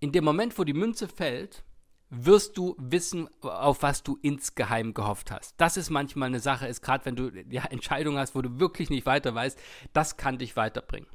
in 0.00 0.12
dem 0.12 0.24
Moment, 0.24 0.58
wo 0.58 0.64
die 0.64 0.74
Münze 0.74 1.08
fällt, 1.08 1.64
wirst 2.08 2.56
du 2.56 2.76
wissen, 2.78 3.28
auf 3.42 3.82
was 3.82 4.02
du 4.02 4.18
insgeheim 4.22 4.94
gehofft 4.94 5.30
hast. 5.30 5.54
Das 5.60 5.76
ist 5.76 5.90
manchmal 5.90 6.28
eine 6.28 6.40
Sache, 6.40 6.66
ist 6.66 6.82
gerade 6.82 7.04
wenn 7.04 7.16
du 7.16 7.30
ja, 7.50 7.64
Entscheidungen 7.64 8.18
hast, 8.18 8.34
wo 8.34 8.42
du 8.42 8.60
wirklich 8.60 8.90
nicht 8.90 9.06
weiter 9.06 9.34
weißt, 9.34 9.58
das 9.92 10.16
kann 10.16 10.38
dich 10.38 10.56
weiterbringen. 10.56 11.08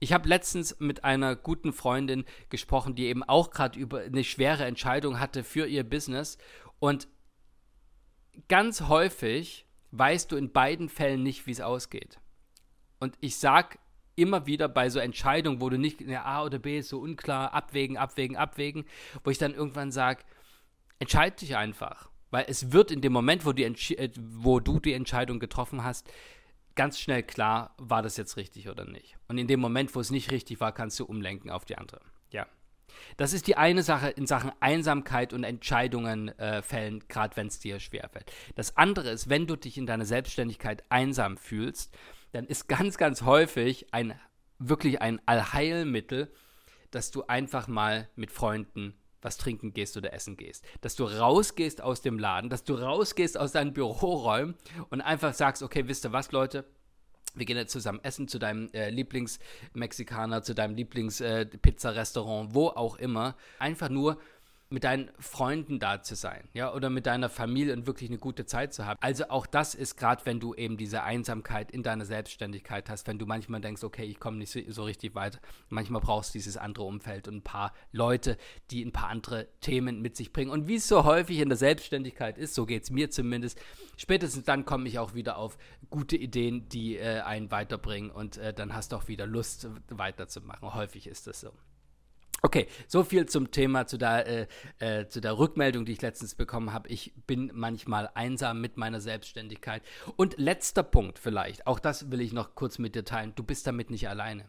Ich 0.00 0.12
habe 0.12 0.28
letztens 0.28 0.78
mit 0.78 1.04
einer 1.04 1.34
guten 1.34 1.72
Freundin 1.72 2.24
gesprochen, 2.50 2.94
die 2.94 3.06
eben 3.06 3.24
auch 3.24 3.50
gerade 3.50 3.78
über 3.78 4.00
eine 4.00 4.24
schwere 4.24 4.64
Entscheidung 4.64 5.18
hatte 5.18 5.42
für 5.42 5.66
ihr 5.66 5.82
Business. 5.82 6.38
Und 6.78 7.08
ganz 8.48 8.82
häufig 8.82 9.66
weißt 9.90 10.30
du 10.30 10.36
in 10.36 10.52
beiden 10.52 10.88
Fällen 10.88 11.22
nicht, 11.22 11.46
wie 11.46 11.50
es 11.50 11.60
ausgeht. 11.60 12.20
Und 13.00 13.16
ich 13.20 13.36
sage 13.36 13.78
immer 14.18 14.46
wieder 14.46 14.68
bei 14.68 14.90
so 14.90 14.98
Entscheidungen, 14.98 15.60
wo 15.60 15.70
du 15.70 15.78
nicht, 15.78 16.00
ja, 16.00 16.24
A 16.24 16.44
oder 16.44 16.58
B 16.58 16.78
ist 16.78 16.88
so 16.88 16.98
unklar, 16.98 17.54
abwägen, 17.54 17.96
abwägen, 17.96 18.36
abwägen, 18.36 18.84
wo 19.24 19.30
ich 19.30 19.38
dann 19.38 19.54
irgendwann 19.54 19.92
sage, 19.92 20.22
entscheide 20.98 21.36
dich 21.36 21.56
einfach. 21.56 22.08
Weil 22.30 22.44
es 22.48 22.72
wird 22.72 22.90
in 22.90 23.00
dem 23.00 23.12
Moment, 23.12 23.46
wo, 23.46 23.52
die, 23.52 23.64
äh, 23.64 24.10
wo 24.18 24.60
du 24.60 24.80
die 24.80 24.92
Entscheidung 24.92 25.38
getroffen 25.38 25.84
hast, 25.84 26.10
ganz 26.74 27.00
schnell 27.00 27.22
klar, 27.22 27.74
war 27.78 28.02
das 28.02 28.16
jetzt 28.16 28.36
richtig 28.36 28.68
oder 28.68 28.84
nicht. 28.84 29.16
Und 29.28 29.38
in 29.38 29.46
dem 29.46 29.60
Moment, 29.60 29.94
wo 29.94 30.00
es 30.00 30.10
nicht 30.10 30.30
richtig 30.30 30.60
war, 30.60 30.72
kannst 30.72 30.98
du 31.00 31.04
umlenken 31.04 31.50
auf 31.50 31.64
die 31.64 31.78
andere. 31.78 32.00
Ja. 32.30 32.46
Das 33.16 33.32
ist 33.32 33.46
die 33.46 33.56
eine 33.56 33.82
Sache 33.82 34.10
in 34.10 34.26
Sachen 34.26 34.52
Einsamkeit 34.60 35.32
und 35.32 35.44
Entscheidungen 35.44 36.28
äh, 36.38 36.62
fällen, 36.62 37.04
gerade 37.08 37.36
wenn 37.36 37.46
es 37.46 37.58
dir 37.58 37.80
schwerfällt. 37.80 38.30
Das 38.56 38.76
andere 38.76 39.10
ist, 39.10 39.28
wenn 39.28 39.46
du 39.46 39.56
dich 39.56 39.78
in 39.78 39.86
deiner 39.86 40.04
Selbstständigkeit 40.04 40.84
einsam 40.88 41.36
fühlst, 41.36 41.96
dann 42.32 42.46
ist 42.46 42.68
ganz, 42.68 42.98
ganz 42.98 43.22
häufig 43.22 43.92
ein 43.92 44.18
wirklich 44.58 45.00
ein 45.00 45.20
Allheilmittel, 45.26 46.32
dass 46.90 47.10
du 47.10 47.24
einfach 47.24 47.68
mal 47.68 48.08
mit 48.16 48.30
Freunden 48.32 48.94
was 49.20 49.36
trinken 49.36 49.72
gehst 49.72 49.96
oder 49.96 50.12
essen 50.12 50.36
gehst. 50.36 50.64
Dass 50.80 50.94
du 50.94 51.04
rausgehst 51.04 51.82
aus 51.82 52.02
dem 52.02 52.18
Laden, 52.18 52.50
dass 52.50 52.64
du 52.64 52.74
rausgehst 52.74 53.36
aus 53.36 53.52
deinen 53.52 53.72
Büroräumen 53.72 54.54
und 54.90 55.00
einfach 55.00 55.34
sagst, 55.34 55.62
okay, 55.62 55.88
wisst 55.88 56.04
ihr 56.04 56.12
was, 56.12 56.30
Leute? 56.32 56.64
Wir 57.34 57.44
gehen 57.44 57.56
jetzt 57.56 57.72
zusammen 57.72 58.00
essen 58.02 58.26
zu 58.26 58.38
deinem 58.38 58.70
äh, 58.72 58.90
Lieblingsmexikaner, 58.90 60.42
zu 60.42 60.54
deinem 60.54 60.74
Lieblingspizzarestaurant, 60.76 62.50
äh, 62.50 62.54
wo 62.54 62.68
auch 62.68 62.96
immer. 62.96 63.36
Einfach 63.58 63.88
nur, 63.88 64.18
mit 64.70 64.84
deinen 64.84 65.10
Freunden 65.18 65.78
da 65.78 66.02
zu 66.02 66.14
sein, 66.14 66.48
ja, 66.52 66.72
oder 66.74 66.90
mit 66.90 67.06
deiner 67.06 67.30
Familie 67.30 67.72
und 67.72 67.86
wirklich 67.86 68.10
eine 68.10 68.18
gute 68.18 68.44
Zeit 68.44 68.74
zu 68.74 68.84
haben. 68.84 68.98
Also 69.00 69.30
auch 69.30 69.46
das 69.46 69.74
ist 69.74 69.96
gerade, 69.96 70.26
wenn 70.26 70.40
du 70.40 70.54
eben 70.54 70.76
diese 70.76 71.02
Einsamkeit 71.02 71.70
in 71.70 71.82
deiner 71.82 72.04
Selbstständigkeit 72.04 72.90
hast, 72.90 73.06
wenn 73.06 73.18
du 73.18 73.24
manchmal 73.24 73.60
denkst, 73.60 73.82
okay, 73.82 74.04
ich 74.04 74.20
komme 74.20 74.36
nicht 74.36 74.56
so, 74.68 74.82
richtig 74.84 75.14
weiter. 75.14 75.38
Manchmal 75.70 76.00
brauchst 76.00 76.34
du 76.34 76.38
dieses 76.38 76.56
andere 76.56 76.84
Umfeld 76.84 77.28
und 77.28 77.36
ein 77.36 77.42
paar 77.42 77.72
Leute, 77.92 78.36
die 78.70 78.84
ein 78.84 78.92
paar 78.92 79.08
andere 79.08 79.48
Themen 79.60 80.02
mit 80.02 80.16
sich 80.16 80.32
bringen. 80.32 80.50
Und 80.50 80.68
wie 80.68 80.76
es 80.76 80.88
so 80.88 81.04
häufig 81.04 81.38
in 81.38 81.48
der 81.48 81.58
Selbstständigkeit 81.58 82.36
ist, 82.38 82.54
so 82.54 82.66
geht 82.66 82.82
es 82.84 82.90
mir 82.90 83.10
zumindest, 83.10 83.58
spätestens 83.96 84.44
dann 84.44 84.64
komme 84.64 84.88
ich 84.88 84.98
auch 84.98 85.14
wieder 85.14 85.38
auf 85.38 85.56
gute 85.90 86.16
Ideen, 86.16 86.68
die 86.68 86.96
äh, 86.96 87.20
einen 87.20 87.50
weiterbringen 87.50 88.10
und 88.10 88.36
äh, 88.36 88.52
dann 88.52 88.74
hast 88.74 88.92
du 88.92 88.96
auch 88.96 89.08
wieder 89.08 89.26
Lust 89.26 89.68
weiterzumachen. 89.88 90.74
Häufig 90.74 91.06
ist 91.06 91.26
das 91.26 91.40
so. 91.40 91.52
Okay, 92.40 92.68
so 92.86 93.02
viel 93.02 93.26
zum 93.26 93.50
Thema, 93.50 93.86
zu 93.86 93.98
der, 93.98 94.26
äh, 94.26 94.46
äh, 94.78 95.08
zu 95.08 95.20
der 95.20 95.38
Rückmeldung, 95.38 95.84
die 95.84 95.92
ich 95.92 96.02
letztens 96.02 96.36
bekommen 96.36 96.72
habe. 96.72 96.88
Ich 96.88 97.12
bin 97.26 97.50
manchmal 97.52 98.10
einsam 98.14 98.60
mit 98.60 98.76
meiner 98.76 99.00
Selbstständigkeit. 99.00 99.82
Und 100.16 100.38
letzter 100.38 100.84
Punkt 100.84 101.18
vielleicht, 101.18 101.66
auch 101.66 101.80
das 101.80 102.12
will 102.12 102.20
ich 102.20 102.32
noch 102.32 102.54
kurz 102.54 102.78
mit 102.78 102.94
dir 102.94 103.04
teilen. 103.04 103.32
Du 103.34 103.42
bist 103.42 103.66
damit 103.66 103.90
nicht 103.90 104.08
alleine. 104.08 104.48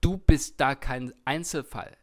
Du 0.00 0.16
bist 0.16 0.60
da 0.60 0.76
kein 0.76 1.12
Einzelfall. 1.24 1.96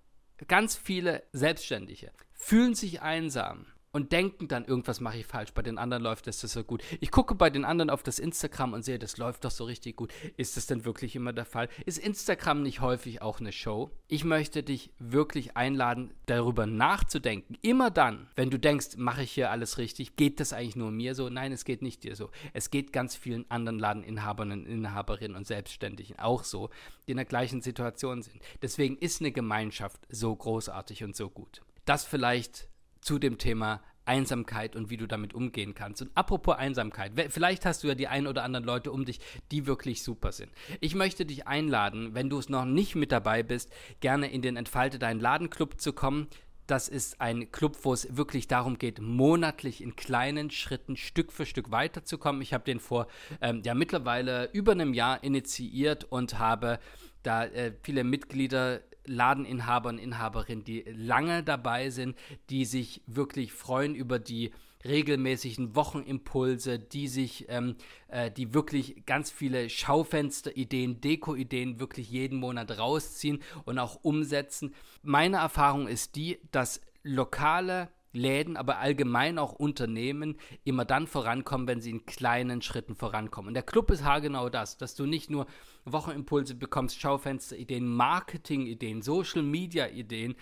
Ganz 0.50 0.76
viele 0.76 1.24
Selbstständige 1.32 2.12
fühlen 2.34 2.76
sich 2.76 3.02
einsam 3.02 3.68
und 3.96 4.12
denken 4.12 4.50
dann, 4.50 4.66
irgendwas 4.66 5.00
mache 5.00 5.20
ich 5.20 5.26
falsch. 5.26 5.54
Bei 5.54 5.62
den 5.62 5.78
anderen 5.78 6.04
läuft 6.04 6.28
das 6.28 6.42
so 6.42 6.64
gut. 6.66 6.84
Ich 7.00 7.12
gucke 7.12 7.34
bei 7.34 7.50
den 7.50 7.64
anderen 7.64 7.90
auf 7.90 8.04
das 8.04 8.20
Instagram 8.20 8.74
und 8.74 8.84
sehe, 8.84 9.00
das 9.00 9.16
läuft 9.16 9.46
doch 9.46 9.52
so 9.52 9.64
richtig 9.64 9.96
gut. 9.96 10.12
Ist 10.36 10.58
das 10.58 10.68
denn 10.68 10.84
wirklich 10.84 11.16
immer 11.16 11.32
der 11.32 11.46
Fall? 11.46 11.70
Ist 11.86 12.00
Instagram 12.00 12.62
nicht 12.62 12.82
häufig 12.82 13.22
auch 13.22 13.40
eine 13.40 13.54
Show? 13.54 13.90
Ich 14.10 14.26
möchte 14.26 14.64
dich 14.64 14.92
wirklich 15.00 15.56
einladen, 15.56 16.14
darüber 16.26 16.66
nachzudenken. 16.66 17.56
Immer 17.62 17.90
dann, 17.90 18.28
wenn 18.36 18.50
du 18.50 18.60
denkst, 18.60 18.98
mache 18.98 19.24
ich 19.24 19.32
hier 19.32 19.50
alles 19.50 19.78
richtig, 19.78 20.18
geht 20.18 20.42
das 20.42 20.52
eigentlich 20.52 20.76
nur 20.76 20.92
mir 20.92 21.16
so? 21.16 21.30
Nein, 21.30 21.54
es 21.54 21.64
geht 21.64 21.82
nicht 21.82 22.04
dir 22.04 22.18
so. 22.18 22.32
Es 22.52 22.72
geht 22.72 22.92
ganz 22.92 23.16
vielen 23.16 23.50
anderen 23.50 23.80
Ladeninhabern 23.80 24.52
und 24.52 24.66
Inhaberinnen 24.66 25.38
und 25.38 25.48
Selbstständigen 25.48 26.20
auch 26.20 26.44
so, 26.44 26.70
die 27.08 27.12
in 27.12 27.18
der 27.18 27.26
gleichen 27.26 27.62
Situation 27.62 28.24
sind. 28.24 28.42
Deswegen 28.62 28.98
ist 28.98 29.22
eine 29.22 29.32
Gemeinschaft 29.32 30.02
so 30.10 30.36
großartig 30.36 31.06
und 31.06 31.16
so 31.16 31.30
gut. 31.30 31.62
Das 31.86 32.04
vielleicht 32.04 32.68
zu 33.06 33.20
dem 33.20 33.38
Thema 33.38 33.82
Einsamkeit 34.06 34.76
und 34.76 34.90
wie 34.90 34.98
du 34.98 35.08
damit 35.08 35.34
umgehen 35.34 35.76
kannst. 35.76 36.02
Und 36.02 36.12
apropos 36.16 36.56
Einsamkeit, 36.56 37.12
vielleicht 37.30 37.66
hast 37.66 37.84
du 37.84 37.88
ja 37.88 37.96
die 37.96 38.08
ein 38.08 38.28
oder 38.28 38.44
anderen 38.44 38.66
Leute 38.66 38.92
um 38.92 39.06
dich, 39.06 39.20
die 39.52 39.68
wirklich 39.68 40.04
super 40.04 40.32
sind. 40.32 40.52
Ich 40.80 40.96
möchte 40.96 41.26
dich 41.26 41.48
einladen, 41.48 42.14
wenn 42.14 42.30
du 42.30 42.38
es 42.38 42.50
noch 42.50 42.66
nicht 42.66 42.96
mit 42.96 43.12
dabei 43.12 43.44
bist, 43.44 43.72
gerne 44.00 44.32
in 44.32 44.42
den 44.42 44.58
Entfalte 44.58 45.00
deinen 45.00 45.20
Ladenclub 45.20 45.80
zu 45.80 45.94
kommen. 45.94 46.28
Das 46.68 46.88
ist 46.88 47.22
ein 47.22 47.52
Club, 47.52 47.78
wo 47.84 47.94
es 47.94 48.18
wirklich 48.18 48.48
darum 48.48 48.80
geht, 48.80 49.00
monatlich 49.00 49.82
in 49.82 49.96
kleinen 49.96 50.50
Schritten 50.50 50.98
Stück 50.98 51.32
für 51.32 51.46
Stück 51.46 51.70
weiterzukommen. 51.70 52.42
Ich 52.42 52.54
habe 52.54 52.64
den 52.64 52.80
vor 52.80 53.08
ähm, 53.40 53.62
ja 53.64 53.76
mittlerweile 53.76 54.50
über 54.52 54.72
einem 54.72 54.96
Jahr 54.96 55.24
initiiert 55.24 56.06
und 56.06 56.40
habe 56.40 56.80
da 57.22 57.46
äh, 57.46 57.74
viele 57.84 58.04
Mitglieder 58.04 58.82
Ladeninhaber 59.06 59.90
und 59.90 59.98
Inhaberinnen, 59.98 60.64
die 60.64 60.84
lange 60.88 61.44
dabei 61.44 61.90
sind, 61.90 62.18
die 62.50 62.66
sich 62.66 63.02
wirklich 63.08 63.52
freuen 63.54 63.96
über 63.96 64.20
die 64.20 64.52
regelmäßigen 64.86 65.76
Wochenimpulse, 65.76 66.80
die 66.80 67.08
sich, 67.08 67.46
ähm, 67.50 67.76
äh, 68.08 68.32
die 68.32 68.54
wirklich 68.54 69.06
ganz 69.06 69.32
viele 69.32 69.70
Schaufensterideen, 69.70 71.02
Deko-Ideen 71.02 71.80
wirklich 71.80 72.10
jeden 72.10 72.40
Monat 72.40 72.78
rausziehen 72.78 73.42
und 73.66 73.80
auch 73.80 74.00
umsetzen. 74.04 74.74
Meine 75.02 75.38
Erfahrung 75.38 75.88
ist 75.88 76.16
die, 76.16 76.40
dass 76.52 76.82
lokale 77.04 77.90
Läden, 78.16 78.58
aber 78.58 78.80
allgemein 78.80 79.38
auch 79.38 79.54
Unternehmen 79.54 80.38
immer 80.64 80.86
dann 80.86 81.08
vorankommen, 81.08 81.68
wenn 81.68 81.82
sie 81.82 81.92
in 81.92 82.06
kleinen 82.06 82.62
Schritten 82.62 82.96
vorankommen. 82.96 83.50
Und 83.50 83.54
der 83.54 83.64
Club 83.64 83.92
ist 83.92 84.04
haargenau 84.04 84.50
das, 84.50 84.78
dass 84.78 84.96
du 84.96 85.06
nicht 85.06 85.30
nur 85.30 85.46
Wochenimpulse 85.86 86.56
bekommst, 86.56 87.00
Schaufensterideen, 87.00 87.88
Marketingideen, 87.88 89.02
Social 89.02 89.44
Media 89.44 89.88
Ideen, 89.88 90.36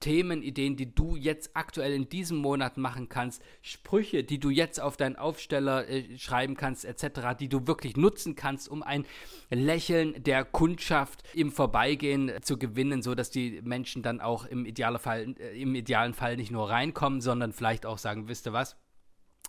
Themenideen, 0.00 0.76
die 0.76 0.94
du 0.94 1.16
jetzt 1.16 1.50
aktuell 1.54 1.92
in 1.92 2.08
diesem 2.08 2.38
Monat 2.38 2.76
machen 2.76 3.08
kannst, 3.08 3.42
Sprüche, 3.62 4.24
die 4.24 4.38
du 4.38 4.50
jetzt 4.50 4.80
auf 4.80 4.96
deinen 4.96 5.16
Aufsteller 5.16 5.88
äh, 5.88 6.16
schreiben 6.18 6.56
kannst, 6.56 6.84
etc., 6.84 7.36
die 7.38 7.48
du 7.48 7.66
wirklich 7.66 7.96
nutzen 7.96 8.34
kannst, 8.34 8.68
um 8.68 8.82
ein 8.82 9.04
Lächeln 9.50 10.22
der 10.22 10.44
Kundschaft 10.44 11.22
im 11.34 11.50
Vorbeigehen 11.50 12.28
äh, 12.28 12.40
zu 12.40 12.58
gewinnen, 12.58 13.02
sodass 13.02 13.30
die 13.30 13.60
Menschen 13.62 14.02
dann 14.02 14.20
auch 14.20 14.46
im, 14.46 14.66
idealen 14.66 14.98
Fall, 14.98 15.34
äh, 15.38 15.60
im 15.60 15.74
idealen 15.74 16.14
Fall 16.14 16.36
nicht 16.36 16.50
nur 16.50 16.70
reinkommen, 16.70 17.20
sondern 17.20 17.52
vielleicht 17.52 17.86
auch 17.86 17.98
sagen, 17.98 18.28
wisst 18.28 18.46
ihr 18.46 18.52
was? 18.52 18.76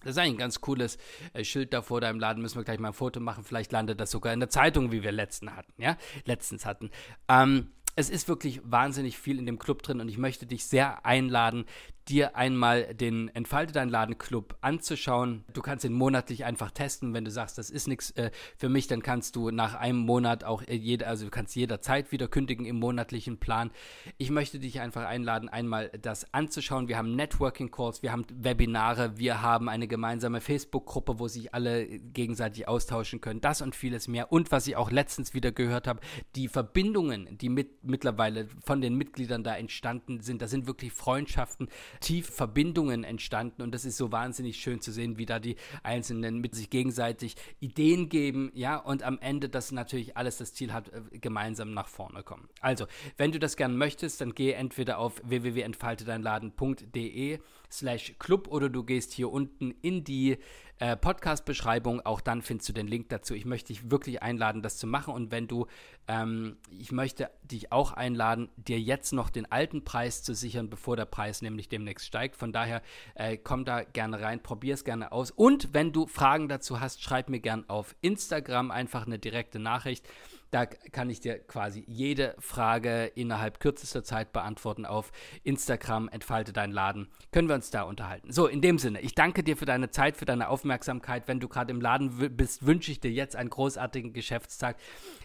Das 0.01 0.11
ist 0.11 0.17
eigentlich 0.17 0.35
ein 0.35 0.37
ganz 0.37 0.61
cooles 0.61 0.97
äh, 1.33 1.43
Schild 1.43 1.73
da 1.73 1.81
vor 1.81 1.99
deinem 1.99 2.19
Laden. 2.19 2.41
Müssen 2.41 2.57
wir 2.57 2.63
gleich 2.63 2.79
mal 2.79 2.89
ein 2.89 2.93
Foto 2.93 3.19
machen. 3.19 3.43
Vielleicht 3.43 3.71
landet 3.71 3.99
das 3.99 4.11
sogar 4.11 4.33
in 4.33 4.39
der 4.39 4.49
Zeitung, 4.49 4.91
wie 4.91 5.03
wir 5.03 5.11
letzten 5.11 5.55
hatten, 5.55 5.73
ja? 5.77 5.97
Letztens 6.23 6.65
hatten. 6.65 6.89
Ähm, 7.27 7.71
es 7.99 8.09
ist 8.09 8.29
wirklich 8.29 8.61
wahnsinnig 8.63 9.19
viel 9.19 9.39
in 9.39 9.45
dem 9.45 9.59
Club 9.59 9.83
drin 9.83 9.99
und 9.99 10.07
ich 10.07 10.17
möchte 10.17 10.45
dich 10.45 10.63
sehr 10.63 11.05
einladen, 11.05 11.65
dir 12.09 12.35
einmal 12.35 12.93
den 12.95 13.29
Entfalte 13.29 13.73
dein 13.73 13.89
Laden 13.89 14.17
Club 14.17 14.57
anzuschauen. 14.61 15.45
Du 15.53 15.61
kannst 15.61 15.85
ihn 15.85 15.93
monatlich 15.93 16.45
einfach 16.45 16.71
testen. 16.71 17.13
Wenn 17.13 17.25
du 17.25 17.31
sagst, 17.31 17.57
das 17.57 17.69
ist 17.69 17.87
nichts 17.87 18.11
äh, 18.11 18.31
für 18.57 18.69
mich, 18.69 18.87
dann 18.87 19.03
kannst 19.03 19.35
du 19.35 19.51
nach 19.51 19.75
einem 19.75 19.99
Monat 19.99 20.43
auch 20.43 20.63
äh, 20.63 20.75
jede, 20.75 21.07
also 21.07 21.25
du 21.25 21.31
kannst 21.31 21.55
jederzeit 21.55 22.11
wieder 22.11 22.27
kündigen 22.27 22.65
im 22.65 22.77
monatlichen 22.77 23.37
Plan. 23.37 23.71
Ich 24.17 24.31
möchte 24.31 24.59
dich 24.59 24.81
einfach 24.81 25.05
einladen, 25.05 25.49
einmal 25.49 25.89
das 26.01 26.33
anzuschauen. 26.33 26.87
Wir 26.87 26.97
haben 26.97 27.15
Networking 27.15 27.71
Calls, 27.71 28.01
wir 28.01 28.11
haben 28.11 28.25
Webinare, 28.33 29.17
wir 29.17 29.41
haben 29.41 29.69
eine 29.69 29.87
gemeinsame 29.87 30.41
Facebook-Gruppe, 30.41 31.19
wo 31.19 31.27
sich 31.27 31.53
alle 31.53 31.85
gegenseitig 31.85 32.67
austauschen 32.67 33.21
können. 33.21 33.41
Das 33.41 33.61
und 33.61 33.75
vieles 33.75 34.07
mehr. 34.07 34.31
Und 34.31 34.51
was 34.51 34.67
ich 34.67 34.75
auch 34.75 34.91
letztens 34.91 35.33
wieder 35.33 35.51
gehört 35.51 35.87
habe, 35.87 35.99
die 36.35 36.47
Verbindungen, 36.47 37.37
die 37.37 37.49
mit, 37.49 37.83
mittlerweile 37.83 38.47
von 38.63 38.81
den 38.81 38.95
Mitgliedern 38.95 39.43
da 39.43 39.55
entstanden 39.55 40.21
sind, 40.21 40.41
das 40.41 40.51
sind 40.51 40.67
wirklich 40.67 40.91
Freundschaften 40.91 41.69
tief 41.99 42.29
Verbindungen 42.29 43.03
entstanden 43.03 43.61
und 43.61 43.73
das 43.73 43.83
ist 43.85 43.97
so 43.97 44.11
wahnsinnig 44.11 44.57
schön 44.57 44.81
zu 44.81 44.91
sehen, 44.91 45.17
wie 45.17 45.25
da 45.25 45.39
die 45.39 45.55
Einzelnen 45.83 46.39
mit 46.39 46.55
sich 46.55 46.69
gegenseitig 46.69 47.35
Ideen 47.59 48.09
geben, 48.09 48.51
ja, 48.53 48.75
und 48.77 49.01
am 49.03 49.19
Ende 49.19 49.49
das 49.49 49.71
natürlich 49.71 50.15
alles 50.17 50.37
das 50.37 50.53
Ziel 50.53 50.73
hat, 50.73 50.89
äh, 50.89 51.01
gemeinsam 51.19 51.73
nach 51.73 51.87
vorne 51.87 52.21
kommen. 52.23 52.49
Also, 52.61 52.85
wenn 53.17 53.31
du 53.31 53.39
das 53.39 53.55
gerne 53.55 53.75
möchtest, 53.75 54.21
dann 54.21 54.35
geh 54.35 54.51
entweder 54.51 54.99
auf 54.99 55.19
www.entfaltedeinladen.de 55.23 57.39
slash 57.71 58.15
club 58.19 58.47
oder 58.47 58.69
du 58.69 58.83
gehst 58.83 59.13
hier 59.13 59.31
unten 59.31 59.71
in 59.81 60.03
die 60.03 60.37
äh, 60.79 60.95
Podcast-Beschreibung. 60.95 62.05
Auch 62.05 62.21
dann 62.21 62.41
findest 62.41 62.69
du 62.69 62.73
den 62.73 62.87
Link 62.87 63.09
dazu. 63.09 63.33
Ich 63.35 63.45
möchte 63.45 63.73
dich 63.73 63.91
wirklich 63.91 64.23
einladen, 64.23 64.61
das 64.61 64.77
zu 64.77 64.87
machen. 64.87 65.13
Und 65.13 65.31
wenn 65.31 65.47
du, 65.47 65.67
ähm, 66.07 66.57
ich 66.71 66.91
möchte 66.91 67.29
dich 67.43 67.71
auch 67.71 67.93
einladen, 67.93 68.49
dir 68.57 68.79
jetzt 68.79 69.13
noch 69.13 69.29
den 69.29 69.51
alten 69.51 69.83
Preis 69.83 70.23
zu 70.23 70.33
sichern, 70.33 70.69
bevor 70.69 70.95
der 70.95 71.05
Preis 71.05 71.41
nämlich 71.41 71.69
demnächst 71.69 72.05
steigt. 72.05 72.35
Von 72.35 72.51
daher 72.51 72.81
äh, 73.15 73.37
komm 73.37 73.65
da 73.65 73.83
gerne 73.83 74.21
rein, 74.21 74.41
probier 74.41 74.73
es 74.73 74.83
gerne 74.83 75.11
aus. 75.11 75.31
Und 75.31 75.73
wenn 75.73 75.91
du 75.91 76.07
Fragen 76.07 76.47
dazu 76.47 76.79
hast, 76.79 77.03
schreib 77.03 77.29
mir 77.29 77.39
gerne 77.39 77.65
auf 77.67 77.95
Instagram 78.01 78.71
einfach 78.71 79.05
eine 79.05 79.19
direkte 79.19 79.59
Nachricht. 79.59 80.07
Da 80.51 80.65
kann 80.65 81.09
ich 81.09 81.19
dir 81.19 81.39
quasi 81.39 81.83
jede 81.87 82.35
Frage 82.39 83.05
innerhalb 83.05 83.59
kürzester 83.59 84.03
Zeit 84.03 84.33
beantworten 84.33 84.85
auf 84.85 85.11
Instagram, 85.43 86.09
entfalte 86.09 86.53
deinen 86.53 86.73
Laden. 86.73 87.07
Können 87.31 87.47
wir 87.47 87.55
uns 87.55 87.69
da 87.69 87.83
unterhalten. 87.83 88.31
So, 88.31 88.47
in 88.47 88.61
dem 88.61 88.79
Sinne, 88.79 89.01
ich 89.01 89.13
danke 89.13 89.43
dir 89.43 89.57
für 89.57 89.65
deine 89.65 89.91
Zeit, 89.91 90.17
für 90.17 90.25
deine 90.25 90.49
Aufmerksamkeit. 90.49 91.27
Wenn 91.27 91.39
du 91.39 91.47
gerade 91.47 91.71
im 91.71 91.81
Laden 91.81 92.35
bist, 92.35 92.65
wünsche 92.65 92.91
ich 92.91 92.99
dir 92.99 93.11
jetzt 93.11 93.35
einen 93.35 93.49
großartigen 93.49 94.13
Geschäftstag. 94.13 94.77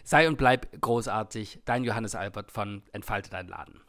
Sei 0.03 0.27
und 0.27 0.37
bleib 0.37 0.79
großartig. 0.81 1.61
Dein 1.65 1.83
Johannes 1.83 2.13
Albert 2.15 2.51
von 2.51 2.83
Entfalte 2.91 3.29
deinen 3.29 3.49
Laden. 3.49 3.81